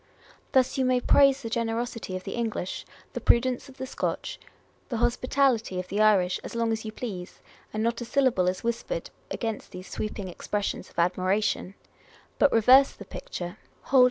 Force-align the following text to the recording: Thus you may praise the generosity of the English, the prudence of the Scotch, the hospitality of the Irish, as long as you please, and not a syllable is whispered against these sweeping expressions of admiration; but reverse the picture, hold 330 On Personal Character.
Thus 0.53 0.79
you 0.79 0.83
may 0.83 0.99
praise 0.99 1.43
the 1.43 1.49
generosity 1.51 2.15
of 2.15 2.23
the 2.23 2.33
English, 2.33 2.87
the 3.13 3.21
prudence 3.21 3.69
of 3.69 3.77
the 3.77 3.85
Scotch, 3.85 4.39
the 4.89 4.97
hospitality 4.97 5.79
of 5.79 5.89
the 5.89 6.01
Irish, 6.01 6.39
as 6.43 6.55
long 6.55 6.71
as 6.71 6.83
you 6.83 6.91
please, 6.91 7.39
and 7.71 7.83
not 7.83 8.01
a 8.01 8.05
syllable 8.05 8.47
is 8.47 8.63
whispered 8.63 9.11
against 9.29 9.69
these 9.69 9.87
sweeping 9.87 10.27
expressions 10.27 10.89
of 10.89 10.97
admiration; 10.97 11.75
but 12.39 12.51
reverse 12.51 12.93
the 12.93 13.05
picture, 13.05 13.45
hold 13.45 13.53
330 13.53 13.53
On 13.53 13.53
Personal 13.53 13.59
Character. 13.91 13.97